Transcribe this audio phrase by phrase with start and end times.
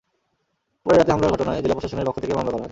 [0.85, 2.69] পরে রাতে হামলার ঘটনায় জেলা প্রশাসনের পক্ষ থেকে মামলা করা হয়।